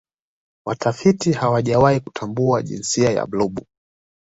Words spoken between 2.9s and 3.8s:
ya blob